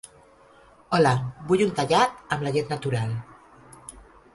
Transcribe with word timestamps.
Hola, 0.99 1.11
vull 1.51 1.63
un 1.67 1.75
tallat, 1.83 2.19
amb 2.37 2.49
la 2.49 2.55
llet 2.59 2.77
natural. 2.77 3.17